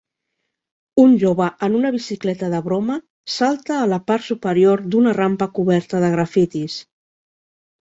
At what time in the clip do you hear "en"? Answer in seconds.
1.67-1.75